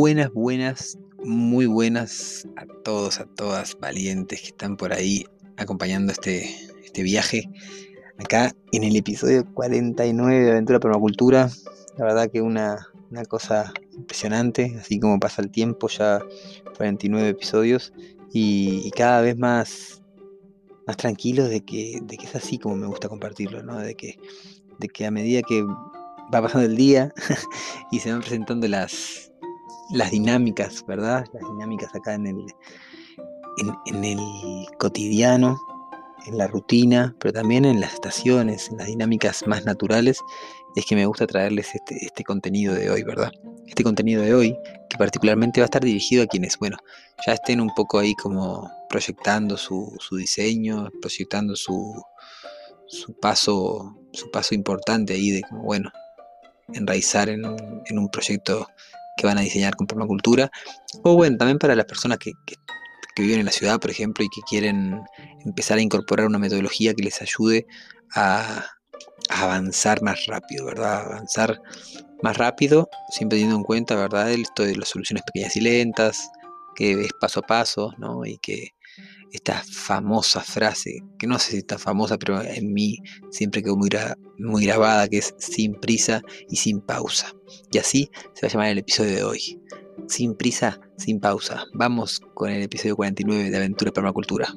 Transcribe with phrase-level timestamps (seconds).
[0.00, 5.26] Buenas, buenas, muy buenas a todos, a todas valientes que están por ahí
[5.56, 6.48] acompañando este,
[6.84, 7.50] este viaje.
[8.16, 11.50] Acá en el episodio 49 de Aventura Permacultura,
[11.96, 12.86] la verdad que una,
[13.26, 16.20] cosa impresionante, así como pasa el tiempo, ya
[16.76, 17.92] 49 episodios
[18.32, 20.00] y, cada vez más,
[20.86, 23.76] más tranquilos de que, de que es así como me gusta compartirlo, ¿no?
[23.80, 24.16] de, que,
[24.78, 27.12] de que a medida que va pasando el día
[27.90, 29.28] y se van presentando las,
[29.90, 31.24] las dinámicas, ¿verdad?
[31.32, 32.46] Las dinámicas acá en el,
[33.86, 35.60] en, el cotidiano,
[36.26, 40.20] en la rutina, pero también en las estaciones, en las dinámicas más naturales,
[40.76, 43.32] es que me gusta traerles este, este contenido de hoy, ¿verdad?
[43.66, 44.56] Este contenido de hoy,
[44.88, 46.76] que particularmente va a estar dirigido a quienes, bueno,
[47.26, 52.02] ya estén un poco ahí como proyectando su, su diseño, proyectando su,
[52.86, 55.90] su paso, su paso importante ahí de como, bueno,
[56.74, 58.68] enraizar en en un proyecto
[59.18, 60.50] que van a diseñar con permacultura,
[61.02, 62.32] o bueno, también para las personas que,
[63.16, 65.02] viven en la ciudad, por ejemplo, y que quieren
[65.44, 67.66] empezar a incorporar una metodología que les ayude
[68.14, 68.64] a,
[69.28, 71.00] avanzar más rápido, ¿verdad?
[71.00, 71.60] avanzar
[72.22, 74.30] más rápido, siempre teniendo en cuenta, ¿verdad?
[74.30, 76.30] Esto de las soluciones pequeñas y lentas,
[76.76, 78.24] que es paso a paso, ¿no?
[78.24, 78.68] Y que
[79.32, 82.98] esta famosa frase, que no sé si está famosa, pero en mí
[83.30, 83.90] siempre quedó muy,
[84.38, 87.32] muy grabada, que es sin prisa y sin pausa.
[87.70, 89.60] Y así se va a llamar el episodio de hoy.
[90.06, 91.64] Sin prisa, sin pausa.
[91.74, 94.48] Vamos con el episodio 49 de Aventura Permacultura.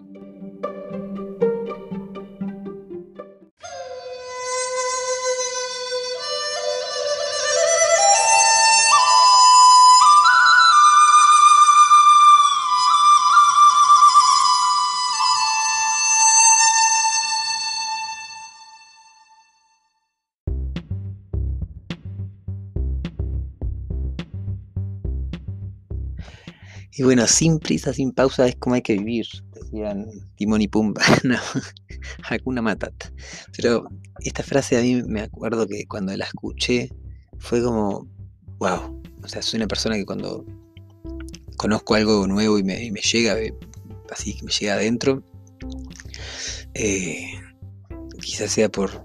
[26.93, 31.01] Y bueno, sin prisa, sin pausa es como hay que vivir, decían Timón y Pumba,
[31.23, 31.37] no,
[32.29, 33.11] Hakuna Matata.
[33.55, 33.87] Pero
[34.19, 36.89] esta frase a mí me acuerdo que cuando la escuché
[37.39, 38.09] fue como,
[38.59, 40.45] wow, o sea, soy una persona que cuando
[41.55, 43.53] conozco algo nuevo y me, llega, eh,
[44.11, 45.23] así que me llega adentro,
[46.73, 47.25] eh,
[48.19, 49.03] quizás sea por,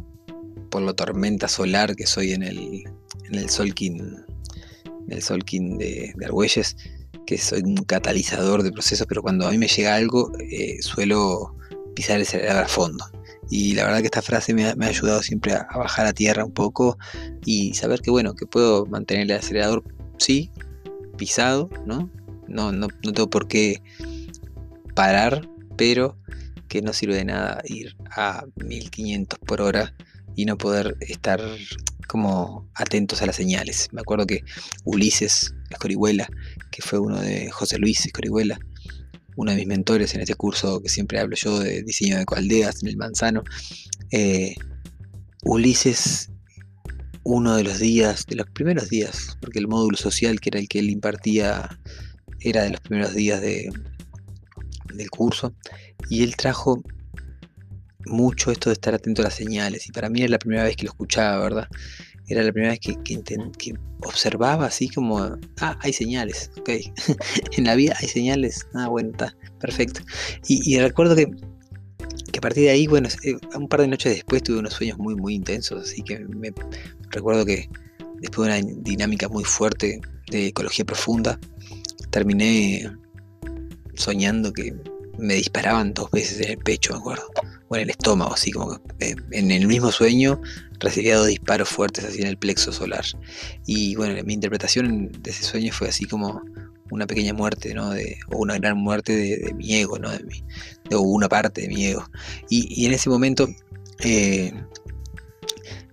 [0.70, 2.82] por la tormenta solar que soy en el,
[3.24, 4.24] en el Solkin,
[5.06, 6.76] en el Solkin de, de Argüelles,
[7.26, 11.54] que soy un catalizador de procesos, pero cuando a mí me llega algo, eh, suelo
[11.94, 13.04] pisar el acelerador a fondo.
[13.50, 16.52] Y la verdad que esta frase me ha, ayudado siempre a, bajar a tierra un
[16.52, 16.98] poco
[17.44, 19.84] y saber que bueno, que puedo mantener el acelerador,
[20.18, 20.50] sí,
[21.16, 22.10] pisado, ¿no?
[22.48, 23.82] No, no, no tengo por qué
[24.94, 26.16] parar, pero
[26.68, 29.94] que no sirve de nada ir a 1500 por hora
[30.36, 31.40] y no poder estar
[32.06, 33.88] como atentos a las señales.
[33.92, 34.44] Me acuerdo que
[34.84, 36.28] Ulises Escorihuela,
[36.70, 38.58] que fue uno de José Luis Escorihuela,
[39.36, 42.82] uno de mis mentores en este curso que siempre hablo yo de diseño de caldeas
[42.82, 43.42] en el Manzano,
[44.12, 44.54] eh,
[45.44, 46.30] Ulises,
[47.24, 50.68] uno de los días, de los primeros días, porque el módulo social que era el
[50.68, 51.78] que él impartía
[52.40, 53.70] era de los primeros días de,
[54.94, 55.54] del curso,
[56.08, 56.82] y él trajo
[58.06, 59.86] mucho esto de estar atento a las señales.
[59.88, 61.68] Y para mí era la primera vez que lo escuchaba, ¿verdad?
[62.28, 65.18] Era la primera vez que, que, observaba así como,
[65.60, 66.70] ah, hay señales, ok.
[67.56, 70.00] en la vida hay señales, ah, bueno, está, perfecto.
[70.48, 71.30] Y, recuerdo que,
[72.32, 74.98] que, a partir de ahí, bueno, eh, un par de noches después tuve unos sueños
[74.98, 76.52] muy, muy intensos, así que me
[77.10, 77.68] recuerdo que
[78.20, 80.00] después de una dinámica muy fuerte
[80.30, 81.38] de ecología profunda,
[82.10, 82.90] terminé
[83.94, 84.74] soñando que
[85.18, 87.30] me disparaban dos veces en el pecho, me acuerdo
[87.68, 90.40] o en el estómago, así como eh, en el mismo sueño
[90.78, 93.04] recibía dos disparos fuertes así en el plexo solar.
[93.66, 96.42] Y bueno, mi interpretación de ese sueño fue así como
[96.90, 97.90] una pequeña muerte, ¿no?
[97.90, 100.10] De, o una gran muerte de, mi ego, ¿no?
[100.10, 100.44] De mi,
[100.94, 102.08] o una parte de mi ego.
[102.48, 103.48] Y, en ese momento,
[104.00, 104.52] eh,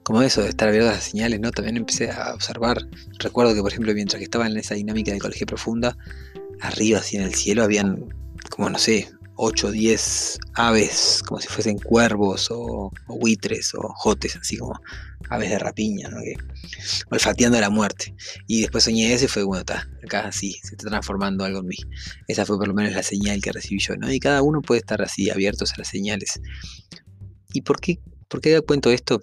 [0.04, 1.52] como eso, de estar abierto las señales, ¿no?
[1.52, 2.78] También empecé a observar.
[3.20, 5.98] Recuerdo que, por ejemplo, mientras que estaba en esa dinámica de ecología profunda,
[6.62, 8.14] arriba, así en el cielo, habían,
[8.50, 14.36] como no sé, 8 o 10 aves, como si fuesen cuervos o, buitres o jotes,
[14.36, 14.80] así como
[15.30, 16.18] aves de rapiña, ¿no?
[16.22, 16.36] que,
[17.10, 18.16] olfateando la muerte.
[18.48, 21.68] Y después soñé ese y fue, bueno, está, acá sí, se está transformando algo en
[21.68, 21.78] mí.
[22.28, 24.12] Esa fue por lo menos la señal que recibí yo, ¿no?
[24.12, 26.40] Y cada uno puede estar así, abiertos a las señales.
[27.54, 29.22] ¿Y por qué, por qué cuento esto?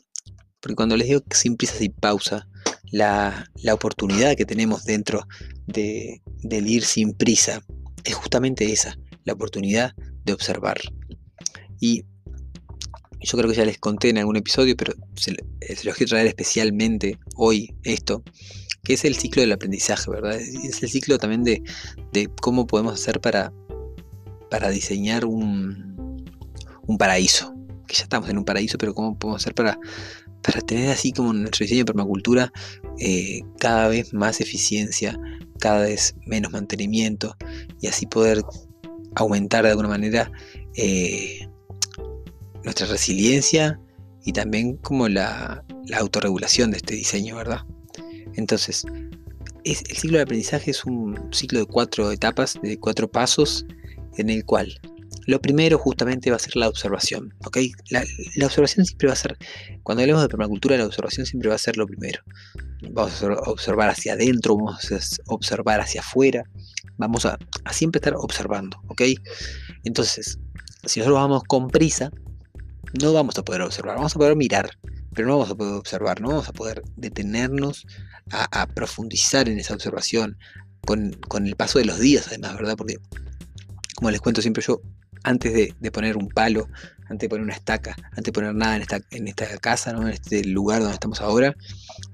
[0.60, 2.46] Porque cuando les digo sin prisa y pausa,
[2.90, 5.26] la, oportunidad que tenemos dentro
[5.66, 7.62] de, del ir sin prisa
[8.04, 9.94] es justamente esa, la oportunidad
[10.24, 10.80] de observar.
[11.80, 12.04] Y
[13.20, 16.26] yo creo que ya les conté en algún episodio, pero se, eh, los quiero traer
[16.26, 18.22] especialmente hoy esto,
[18.82, 20.36] que es el ciclo del aprendizaje, ¿verdad?
[20.36, 21.62] Es el ciclo también de,
[22.40, 23.52] cómo podemos hacer para,
[24.50, 26.24] para diseñar un,
[26.86, 27.54] un paraíso,
[27.86, 29.78] que ya estamos en un paraíso, pero cómo podemos hacer para,
[30.42, 32.52] para tener así como nuestro diseño de permacultura
[32.98, 35.18] eh, cada vez más eficiencia,
[35.58, 37.36] cada vez menos mantenimiento
[37.80, 38.42] y así poder
[39.14, 40.30] aumentar de alguna manera
[40.76, 41.48] eh,
[42.64, 43.80] nuestra resiliencia
[44.24, 45.64] y también como la,
[45.94, 47.62] autorregulación de este diseño, ¿verdad?
[48.34, 48.84] Entonces,
[49.64, 53.66] el ciclo de aprendizaje es un ciclo de cuatro etapas, de cuatro pasos,
[54.16, 54.80] en el cual
[55.26, 57.58] lo primero justamente va a ser la observación, ¿ok?
[57.90, 58.04] La,
[58.46, 59.36] observación siempre va a ser,
[59.82, 62.22] cuando hablemos de permacultura, la observación siempre va a ser lo primero.
[62.90, 64.98] Vamos a observar hacia adentro, vamos a
[65.32, 66.44] observar hacia afuera,
[66.96, 67.38] vamos a,
[67.70, 69.02] siempre estar observando, ¿ok?
[69.84, 70.38] Entonces,
[70.84, 72.10] si nosotros vamos con prisa,
[73.00, 74.70] no vamos a poder observar, vamos a poder mirar,
[75.14, 77.86] pero no vamos a poder observar, no vamos a poder detenernos
[78.30, 80.38] a, profundizar en esa observación
[80.86, 82.76] con, con, el paso de los días, además, ¿verdad?
[82.76, 82.96] Porque,
[83.96, 84.80] como les cuento siempre yo,
[85.22, 86.68] antes de, poner un palo,
[87.10, 90.02] antes de poner una estaca, antes de poner nada en esta, en esta casa, ¿no?
[90.02, 91.54] en este lugar donde estamos ahora,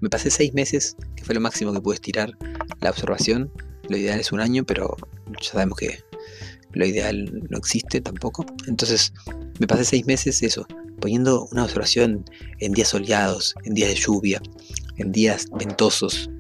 [0.01, 2.33] me pasé seis meses, que fue lo máximo que pude estirar
[2.81, 3.53] la observación.
[3.89, 4.97] Lo ideal es un año, pero
[5.27, 5.99] ya sabemos que
[6.73, 8.47] lo ideal no existe tampoco.
[8.67, 9.13] Entonces
[9.61, 10.67] me pasé seis meses eso,
[10.99, 12.25] poniendo una observación
[12.59, 14.41] en días soleados, en días de lluvia,
[14.97, 16.31] en días ventosos,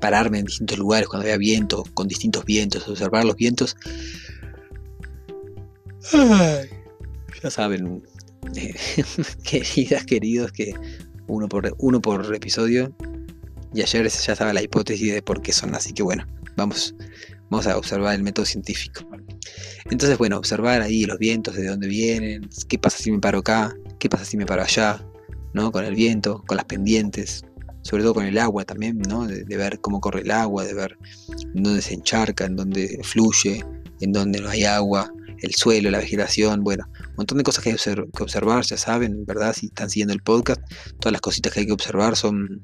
[0.00, 3.74] pararme en distintos lugares cuando había viento, con distintos vientos, observar los vientos
[7.42, 8.02] ya saben,
[9.42, 10.74] queridas, queridos, que
[11.26, 12.94] uno por, uno por episodio.
[13.74, 16.94] Y ayer ya estaba la hipótesis de por qué son así que bueno, vamos,
[17.50, 19.08] vamos a observar el método científico.
[19.90, 23.74] Entonces, bueno, observar ahí los vientos, de dónde vienen, qué pasa si me paro acá,
[23.98, 25.04] qué pasa si me paro allá,
[25.54, 25.72] ¿no?
[25.72, 27.44] Con el viento, con las pendientes,
[27.82, 29.26] sobre todo con el agua también, ¿no?
[29.26, 30.98] De, ver cómo corre el agua, de ver
[31.54, 33.64] dónde se encharca, en dónde fluye,
[34.00, 35.12] en dónde no hay agua,
[35.42, 39.26] el suelo, la vegetación, bueno, un montón de cosas que hay que observar, ya saben,
[39.26, 39.54] ¿verdad?
[39.54, 40.60] Si están siguiendo el podcast,
[41.00, 42.62] todas las cositas que hay que observar son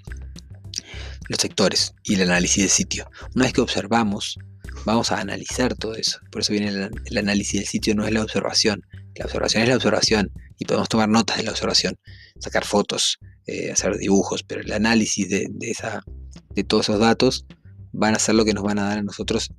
[1.29, 3.11] los sectores y el análisis del sitio.
[3.35, 4.39] Una vez que observamos,
[4.85, 6.21] vamos a analizar todo eso.
[6.31, 8.83] Por eso viene el, análisis del sitio, no es la observación.
[9.17, 11.99] La observación es la observación y podemos tomar notas de la observación,
[12.39, 16.05] sacar fotos, eh, hacer dibujos, pero el análisis de, esa,
[16.51, 17.47] de todos esos datos
[17.93, 19.51] van a ser lo que nos van a dar a nosotros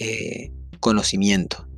[0.00, 0.50] eh,
[0.80, 1.68] conocimiento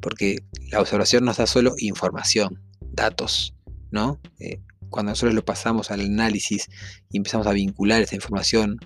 [0.00, 0.38] porque
[0.70, 2.60] la observación nos da solo información,
[2.92, 3.54] datos,
[3.90, 4.20] ¿no?
[4.38, 4.60] Eh,
[4.90, 6.68] cuando nosotros lo pasamos al análisis
[7.10, 8.78] y empezamos a vincular esa información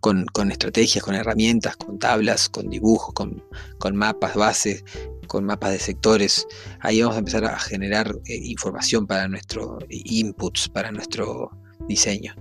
[0.00, 4.84] con, estrategias, con herramientas, con tablas, con dibujos, con, mapas bases,
[5.26, 6.46] con mapas de sectores,
[6.80, 11.50] ahí vamos a empezar a generar eh, información para nuestro inputs, para nuestro
[11.88, 12.34] diseño.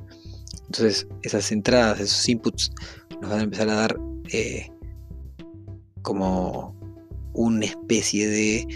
[0.65, 2.71] Entonces, esas entradas, esos inputs
[3.21, 3.97] nos van a empezar a dar
[4.31, 4.69] eh,
[6.01, 6.76] como
[7.37, 8.67] una especie de,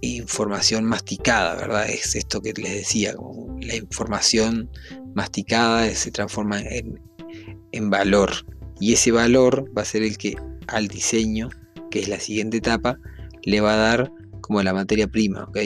[0.00, 1.88] información masticada, ¿verdad?
[1.88, 3.14] Es esto que les decía,
[3.60, 4.68] la información
[5.14, 8.32] masticada se transforma en, valor.
[8.80, 11.50] Y ese valor va a ser el que al diseño,
[11.90, 12.98] que es la siguiente etapa,
[13.44, 15.58] le va a dar como la materia prima, ¿ok?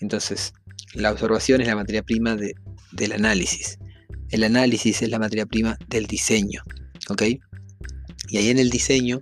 [0.00, 0.52] Entonces,
[0.94, 3.78] la observación es la materia prima del análisis.
[4.30, 6.62] El análisis es la materia prima del diseño,
[7.08, 7.22] ¿ok?
[8.28, 9.20] Y ahí en el diseño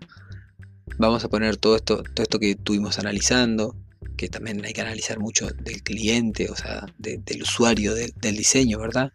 [0.98, 3.76] vamos a poner todo esto, todo esto que estuvimos analizando,
[4.16, 9.12] que también hay que analizar mucho del cliente, o sea, del usuario del diseño, ¿verdad?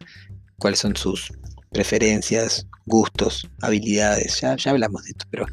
[0.58, 1.32] Cuáles son sus
[1.72, 4.40] preferencias, gustos, habilidades.
[4.42, 5.46] Ya, ya hablamos de esto, pero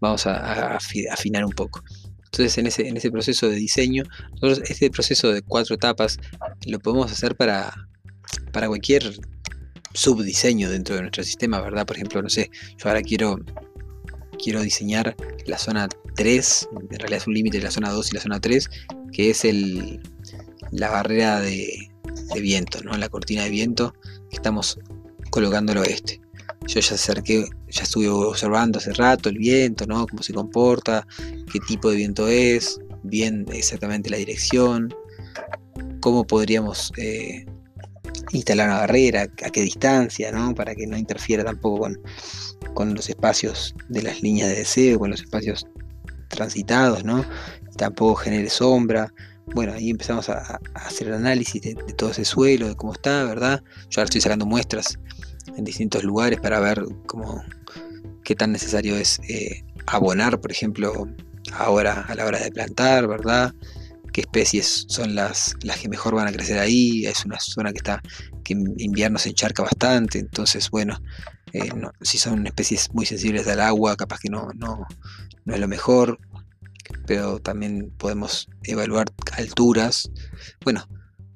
[0.00, 0.76] vamos a,
[1.10, 1.82] afinar un poco.
[2.24, 4.04] Entonces, en ese, en ese proceso de diseño,
[4.40, 6.18] nosotros este proceso de cuatro etapas
[6.66, 7.72] lo podemos hacer para,
[8.52, 9.18] para cualquier
[9.94, 11.86] subdiseño dentro de nuestro sistema, ¿verdad?
[11.86, 13.38] Por ejemplo, no sé, yo ahora quiero
[14.42, 15.16] quiero diseñar
[15.46, 18.40] la zona 3, en realidad es un límite de la zona 2 y la zona
[18.40, 18.68] 3,
[19.12, 20.00] que es el,
[20.70, 21.90] la barrera de,
[22.40, 22.96] viento, ¿no?
[22.96, 23.94] la cortina de viento
[24.30, 24.78] que estamos
[25.30, 26.20] colocando al oeste.
[26.66, 30.06] Yo ya acerqué, ya estuve observando hace rato el viento, ¿no?
[30.06, 31.06] cómo se comporta,
[31.52, 34.94] qué tipo de viento es, bien exactamente la dirección,
[36.00, 37.46] cómo podríamos eh,
[38.32, 40.54] instalar una barrera, a qué distancia, ¿no?
[40.54, 42.00] Para que no interfiera tampoco con,
[42.78, 45.66] con los espacios de las líneas de deseo, con los espacios
[46.28, 47.24] transitados, ¿no?
[47.76, 49.12] Tampoco genere sombra.
[49.46, 53.64] Bueno, ahí empezamos a, hacer el análisis de, todo ese suelo, de cómo está, ¿verdad?
[53.90, 54.96] Yo ahora estoy sacando muestras
[55.56, 57.42] en distintos lugares para ver cómo,
[58.22, 61.08] qué tan necesario es eh, abonar, por ejemplo,
[61.54, 63.52] ahora a la hora de plantar, ¿verdad?
[64.12, 67.06] qué especies son las, las que mejor van a crecer ahí.
[67.06, 68.00] Es una zona que está
[68.44, 70.98] que en invierno se encharca bastante, entonces bueno,
[71.52, 74.86] eh, si son especies muy sensibles al agua, capaz que no, no,
[75.44, 76.18] no es lo mejor,
[77.06, 80.10] pero también podemos evaluar alturas.
[80.64, 80.86] Bueno,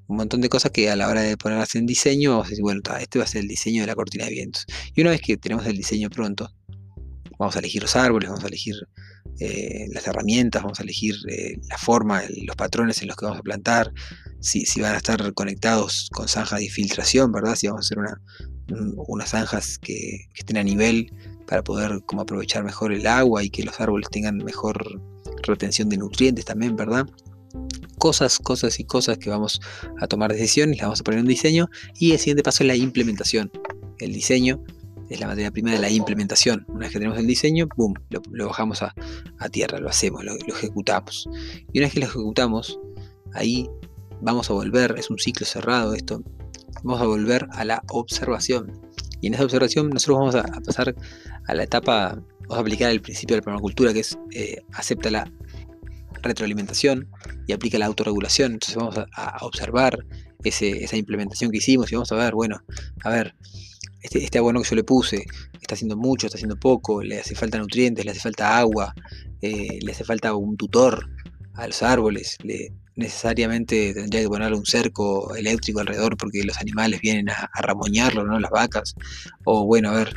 [0.06, 2.62] un montón de cosas que a la hora de ponerlas en diseño, vamos a decir,
[2.62, 4.66] bueno, este va a ser el diseño de la cortina de vientos.
[4.94, 6.52] Y una vez que tenemos el diseño pronto,
[7.38, 8.74] vamos a elegir los árboles, vamos a elegir
[9.40, 13.40] eh, las herramientas, vamos a elegir eh, la forma, los patrones en los que vamos
[13.40, 13.92] a plantar,
[14.40, 17.56] si, van a estar conectados con zanjas de infiltración, ¿verdad?
[17.56, 18.20] Si vamos a hacer una,
[18.68, 21.12] unas zanjas que, estén a nivel
[21.46, 25.00] para poder como aprovechar mejor el agua y que los árboles tengan mejor
[25.42, 27.06] retención de nutrientes también, ¿verdad?
[27.98, 29.60] Cosas, cosas y cosas que vamos
[30.00, 32.76] a tomar decisiones, las vamos a poner en diseño y el siguiente paso es la
[32.76, 33.50] implementación.
[33.98, 34.62] El diseño
[35.08, 36.64] es la materia prima de la implementación.
[36.68, 38.94] Una vez que tenemos el diseño, boom, lo, bajamos a,
[39.50, 41.28] tierra, lo hacemos, lo, ejecutamos.
[41.72, 42.80] Y una vez que lo ejecutamos,
[43.34, 43.68] ahí
[44.20, 46.22] vamos a volver, es un ciclo cerrado esto,
[46.82, 48.80] vamos a volver a la observación.
[49.20, 50.94] Y en esa observación nosotros vamos a, pasar
[51.46, 55.10] a la etapa, vamos a aplicar el principio de la permacultura, que es eh, acepta
[55.10, 55.30] la
[56.22, 57.08] retroalimentación
[57.46, 58.52] y aplica la autorregulación.
[58.52, 60.04] Entonces vamos a, observar
[60.42, 62.60] esa implementación que hicimos y vamos a ver, bueno,
[63.04, 63.34] a ver,
[64.02, 65.24] este, este, abono que yo le puse
[65.60, 68.94] está haciendo mucho, está haciendo poco, le hace falta nutrientes, le hace falta agua,
[69.40, 71.08] eh, le hace falta un tutor
[71.54, 77.00] a los árboles, le, necesariamente tendría que ponerle un cerco eléctrico alrededor porque los animales
[77.00, 78.38] vienen a, ramoñarlo, ¿no?
[78.38, 78.94] Las vacas.
[79.44, 80.14] O bueno, a ver,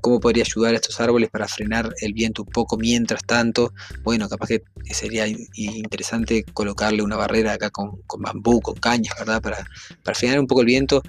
[0.00, 3.72] ¿cómo podría ayudar a estos árboles para frenar el viento un poco mientras tanto?
[4.02, 9.42] Bueno, capaz que sería interesante colocarle una barrera acá con, bambú, con cañas, ¿verdad?
[9.42, 9.66] Para,
[10.02, 11.02] para frenar un poco el viento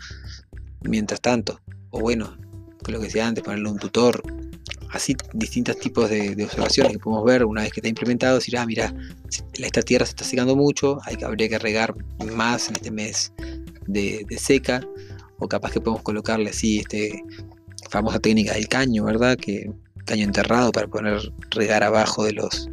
[0.81, 1.59] mientras tanto
[1.95, 2.37] o bueno,
[2.83, 4.21] con lo que decía antes, ponerle un tutor,
[4.91, 8.65] así distintos tipos de, observaciones que podemos ver una vez que está implementado, decir, ah,
[8.65, 8.93] mira,
[9.57, 11.95] esta tierra se está secando mucho, hay, habría que regar
[12.33, 13.33] más en este mes
[13.87, 14.81] de, seca,
[15.39, 17.23] o capaz que podemos colocarle así, este
[17.89, 19.37] famosa técnica del caño, ¿verdad?
[19.37, 19.71] Que
[20.05, 21.19] caño enterrado para poner
[21.51, 22.69] regar abajo de los,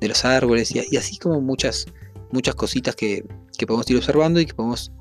[0.00, 1.86] de los árboles, y, así como muchas,
[2.30, 3.24] muchas cositas que,
[3.56, 4.92] que podemos ir observando y que podemos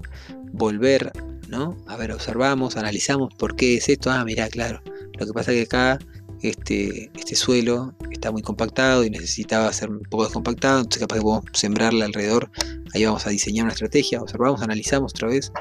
[0.54, 1.12] volver
[1.88, 4.10] a ver, observamos, analizamos por qué es esto.
[4.10, 4.82] Ah, mira, claro.
[5.20, 6.00] Lo que pasa es que acá
[6.42, 11.22] este, este suelo está muy compactado y necesitaba ser un poco descompactado, entonces capaz que
[11.22, 12.52] podemos sembrarle alrededor.
[12.94, 15.52] Ahí vamos a diseñar una estrategia, observamos, analizamos otra vez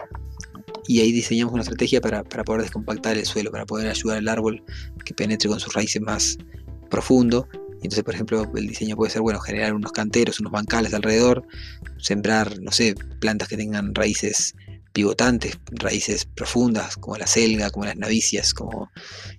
[0.86, 4.64] y ahí diseñamos una estrategia para, poder descompactar el suelo, para poder ayudar al árbol
[5.04, 6.36] que penetre con sus raíces más
[6.90, 7.46] profundo.
[7.74, 11.46] Entonces, por ejemplo, el diseño puede ser, bueno, generar unos canteros, unos bancales alrededor,
[11.98, 14.54] sembrar, no sé, plantas que tengan raíces
[14.92, 18.90] pivotantes, raíces profundas, como la selga, como las navicias, como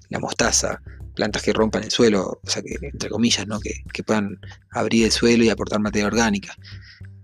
[0.09, 0.81] la mostaza,
[1.15, 3.59] plantas que rompan el suelo, o sea, que entre comillas, ¿no?
[3.59, 4.39] que, puedan
[4.71, 6.55] abrir el suelo y aportar materia orgánica.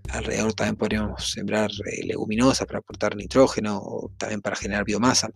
[0.10, 5.30] Alrededor también podríamos sembrar eh, leguminosas para aportar nitrógeno o también para generar biomasa.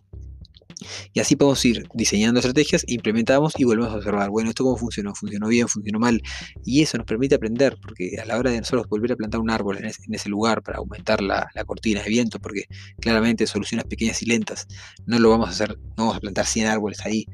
[1.12, 5.14] Y así podemos ir diseñando estrategias, implementamos y volvemos a observar, bueno, esto cómo funcionó,
[5.14, 6.22] funcionó bien, funcionó mal.
[6.64, 9.50] Y eso nos permite aprender, porque a la hora de nosotros volver a plantar un
[9.50, 12.64] árbol en ese, lugar para aumentar la, cortina de viento, porque
[13.00, 14.66] claramente soluciones pequeñas y lentas,
[15.06, 17.26] no lo vamos a hacer, no vamos a plantar 100 árboles ahí,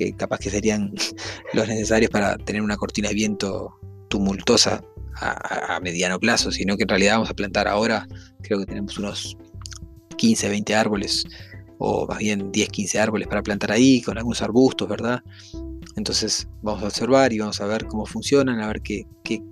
[0.00, 0.92] que capaz que serían
[1.52, 3.78] los necesarios para tener una cortina de viento
[4.08, 4.82] tumultuosa
[5.16, 8.08] a, a mediano plazo, sino que en realidad vamos a plantar ahora,
[8.42, 9.36] creo que tenemos unos
[10.16, 11.24] 15, 20 árboles
[11.78, 15.22] o más bien 10, 15 árboles para plantar ahí, con algunos arbustos, ¿verdad?
[15.96, 19.42] Entonces vamos a observar y vamos a ver cómo funcionan, a ver qué, qué,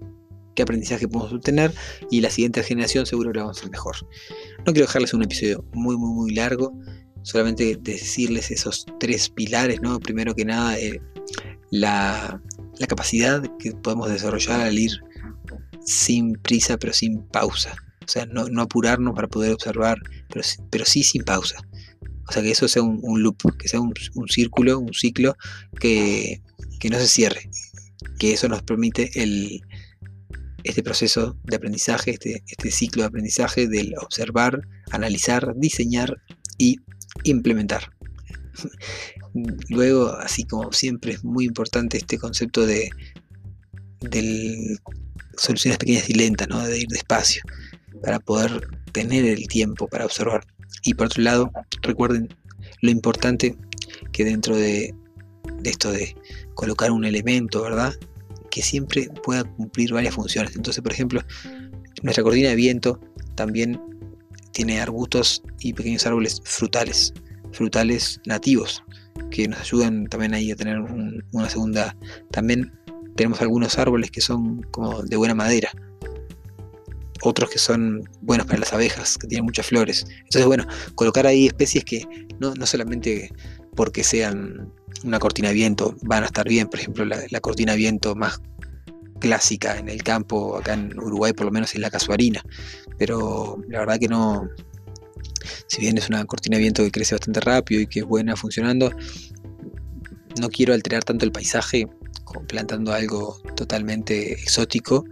[0.60, 1.72] aprendizaje podemos obtener
[2.10, 3.94] y la siguiente generación seguro le vamos a hacer mejor.
[4.66, 6.72] No quiero dejarles un episodio muy, muy, muy largo,
[7.28, 10.00] solamente decirles esos tres pilares, ¿no?
[10.00, 10.98] Primero que nada, eh,
[11.70, 12.40] la,
[12.78, 14.92] la capacidad que podemos desarrollar al ir
[15.84, 17.76] sin prisa pero sin pausa.
[18.02, 19.98] O sea, no, no apurarnos para poder observar,
[20.32, 21.58] pero, pero sí sin pausa.
[22.26, 23.92] O sea, que eso sea un, loop, que sea un,
[24.28, 25.36] círculo, un ciclo
[25.78, 26.40] que,
[26.90, 27.50] no se cierre.
[28.18, 29.60] Que eso nos permite el,
[30.64, 36.22] este proceso de aprendizaje, este, este ciclo de aprendizaje del observar, analizar, diseñar
[36.56, 36.78] y
[37.24, 37.90] implementar.
[39.68, 42.90] Luego, así como siempre, es muy importante este concepto de,
[45.36, 46.66] soluciones pequeñas y lentas, ¿no?
[46.66, 47.42] de ir despacio,
[48.02, 50.46] para poder tener el tiempo para observar.
[50.82, 51.50] Y por otro lado,
[51.82, 52.28] recuerden
[52.82, 53.56] lo importante
[54.12, 54.94] que dentro de,
[55.64, 56.16] esto de
[56.54, 57.94] colocar un elemento, ¿verdad?
[58.50, 60.56] Que siempre pueda cumplir varias funciones.
[60.56, 61.22] Entonces, por ejemplo,
[62.02, 63.00] nuestra cortina de viento
[63.34, 63.80] también
[64.58, 67.14] tiene arbustos y pequeños árboles frutales,
[67.52, 68.82] frutales nativos,
[69.30, 70.80] que nos ayudan también ahí a tener
[71.30, 71.96] una segunda.
[72.32, 72.72] También
[73.14, 75.70] tenemos algunos árboles que son como de buena madera,
[77.22, 80.04] otros que son buenos para las abejas, que tienen muchas flores.
[80.24, 82.04] Entonces, bueno, colocar ahí especies que
[82.40, 83.30] no, solamente
[83.76, 84.72] porque sean
[85.04, 88.40] una cortina de viento van a estar bien, por ejemplo, la, cortina de viento más
[89.18, 92.42] clásica en el campo, acá en Uruguay por lo menos es la casuarina,
[92.98, 94.48] pero la verdad que no,
[95.66, 98.36] si bien es una cortina de viento que crece bastante rápido y que es buena
[98.36, 98.92] funcionando,
[100.40, 101.88] no quiero alterar tanto el paisaje
[102.46, 105.04] plantando algo totalmente exótico.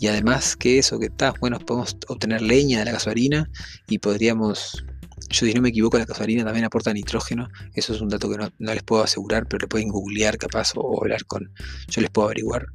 [0.00, 3.48] Y además que eso que está, bueno, podemos obtener leña de la casuarina
[3.88, 4.84] y podríamos,
[5.32, 8.36] yo si no me equivoco, la casuarina también aporta nitrógeno, eso es un dato que
[8.36, 11.52] no, les puedo asegurar, pero le pueden googlear capaz o hablar con,
[11.88, 12.66] yo les puedo averiguar.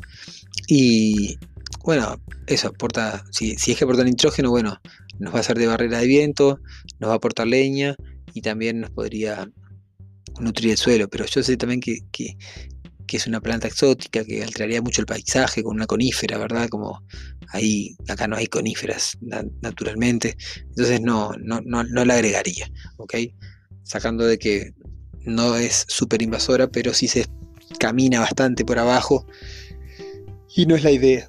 [0.68, 1.38] Y
[1.84, 4.80] bueno, eso aporta, si, es que aporta nitrógeno, bueno,
[5.20, 6.60] nos va a hacer de barrera de viento,
[7.00, 7.96] nos va a aportar leña
[8.34, 9.50] y también nos podría
[10.40, 12.38] nutrir el suelo, pero yo sé también que,
[13.08, 16.68] que es una planta exótica que alteraría mucho el paisaje con una conífera, ¿verdad?
[16.70, 17.02] Como
[17.50, 19.18] ahí, acá no hay coníferas
[19.62, 20.38] naturalmente,
[20.70, 23.16] entonces no, no, no, no la agregaría, ¿ok?
[23.84, 24.74] Sacando de que
[25.26, 27.26] no es súper invasora, pero sí se
[27.80, 29.26] camina bastante por abajo
[30.56, 31.28] y no es la idea.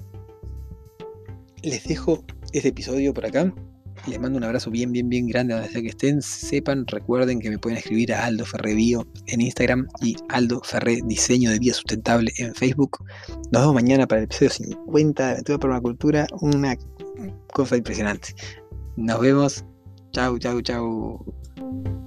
[1.63, 3.53] Les dejo este episodio por acá.
[4.09, 6.21] Les mando un abrazo bien, bien, bien grande donde sea que estén.
[6.21, 10.99] Sepan, recuerden que me pueden escribir a Aldo Ferre Bio en Instagram y Aldo Ferre
[11.05, 13.05] Diseño de Vida Sustentable en Facebook.
[13.51, 16.27] Nos vemos mañana para el episodio 50 de Aventura Permacultura.
[16.41, 16.75] Una
[17.53, 18.29] cosa impresionante.
[18.97, 19.63] Nos vemos.
[20.11, 21.98] Chau, chau, chau.